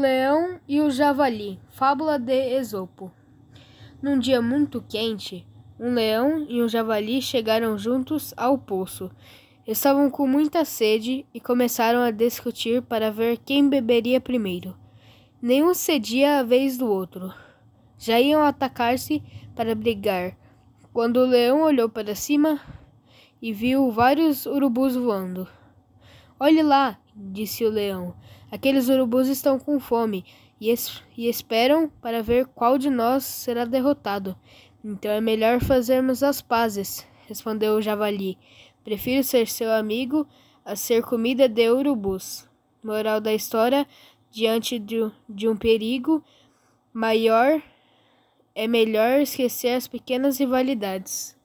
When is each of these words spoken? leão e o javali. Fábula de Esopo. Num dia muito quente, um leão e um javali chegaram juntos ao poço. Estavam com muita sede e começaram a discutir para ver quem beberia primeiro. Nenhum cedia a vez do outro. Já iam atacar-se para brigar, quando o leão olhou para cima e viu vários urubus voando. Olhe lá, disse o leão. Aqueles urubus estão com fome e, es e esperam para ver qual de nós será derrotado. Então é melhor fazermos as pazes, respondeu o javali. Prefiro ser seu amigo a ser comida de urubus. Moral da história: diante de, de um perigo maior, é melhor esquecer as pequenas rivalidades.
leão 0.00 0.58
e 0.66 0.80
o 0.80 0.90
javali. 0.90 1.60
Fábula 1.70 2.18
de 2.18 2.56
Esopo. 2.56 3.12
Num 4.02 4.18
dia 4.18 4.40
muito 4.40 4.82
quente, 4.88 5.46
um 5.78 5.92
leão 5.92 6.46
e 6.48 6.62
um 6.62 6.68
javali 6.68 7.20
chegaram 7.20 7.76
juntos 7.76 8.32
ao 8.36 8.56
poço. 8.56 9.10
Estavam 9.66 10.10
com 10.10 10.26
muita 10.26 10.64
sede 10.64 11.26
e 11.34 11.40
começaram 11.40 12.00
a 12.00 12.10
discutir 12.10 12.82
para 12.82 13.10
ver 13.10 13.36
quem 13.38 13.68
beberia 13.68 14.20
primeiro. 14.20 14.74
Nenhum 15.40 15.74
cedia 15.74 16.38
a 16.38 16.42
vez 16.42 16.78
do 16.78 16.90
outro. 16.90 17.32
Já 17.98 18.18
iam 18.18 18.42
atacar-se 18.42 19.22
para 19.54 19.74
brigar, 19.74 20.34
quando 20.92 21.18
o 21.18 21.26
leão 21.26 21.60
olhou 21.60 21.88
para 21.88 22.14
cima 22.14 22.58
e 23.40 23.52
viu 23.52 23.90
vários 23.90 24.46
urubus 24.46 24.96
voando. 24.96 25.46
Olhe 26.42 26.62
lá, 26.62 26.98
disse 27.14 27.66
o 27.66 27.68
leão. 27.68 28.14
Aqueles 28.50 28.88
urubus 28.88 29.28
estão 29.28 29.58
com 29.58 29.78
fome 29.78 30.24
e, 30.58 30.70
es 30.70 31.02
e 31.14 31.28
esperam 31.28 31.86
para 32.00 32.22
ver 32.22 32.46
qual 32.46 32.78
de 32.78 32.88
nós 32.88 33.24
será 33.24 33.66
derrotado. 33.66 34.34
Então 34.82 35.10
é 35.10 35.20
melhor 35.20 35.60
fazermos 35.60 36.22
as 36.22 36.40
pazes, 36.40 37.06
respondeu 37.28 37.74
o 37.74 37.82
javali. 37.82 38.38
Prefiro 38.82 39.22
ser 39.22 39.48
seu 39.48 39.70
amigo 39.70 40.26
a 40.64 40.74
ser 40.74 41.02
comida 41.02 41.46
de 41.46 41.70
urubus. 41.70 42.48
Moral 42.82 43.20
da 43.20 43.34
história: 43.34 43.86
diante 44.30 44.78
de, 44.78 45.12
de 45.28 45.46
um 45.46 45.58
perigo 45.58 46.24
maior, 46.90 47.62
é 48.54 48.66
melhor 48.66 49.20
esquecer 49.20 49.74
as 49.74 49.86
pequenas 49.86 50.38
rivalidades. 50.38 51.38